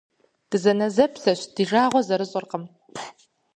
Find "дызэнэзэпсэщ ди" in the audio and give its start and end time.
0.49-1.63